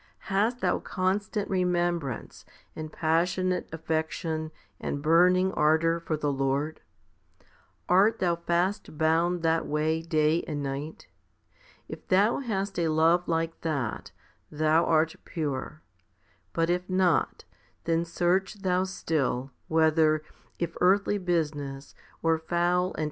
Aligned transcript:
Hast 0.33 0.61
thou 0.61 0.79
constant 0.79 1.47
remembrance, 1.47 2.43
and 2.75 2.91
passionate 2.91 3.69
affection, 3.71 4.49
and 4.79 4.99
burning 4.99 5.51
ardour 5.51 5.99
for 5.99 6.17
the 6.17 6.31
Lord? 6.31 6.81
Art 7.87 8.17
thou 8.17 8.37
fast 8.37 8.97
bound 8.97 9.43
that 9.43 9.67
way 9.67 10.01
day 10.01 10.41
and 10.47 10.63
night? 10.63 11.07
If 11.87 12.07
thou 12.07 12.39
hast 12.39 12.79
a 12.79 12.87
love 12.87 13.27
like 13.27 13.61
that, 13.61 14.11
thou 14.49 14.85
art 14.85 15.17
pure; 15.23 15.83
but 16.51 16.71
if 16.71 16.89
not, 16.89 17.43
then 17.83 18.03
search 18.03 18.55
thou 18.63 18.85
still, 18.85 19.51
whether, 19.67 20.23
if 20.57 20.75
earthly 20.81 21.19
business 21.19 21.93
or 22.23 22.39
foul 22.39 22.55
and 22.55 22.69
evil 22.71 22.87
1 22.87 22.87
Matt. 22.93 22.99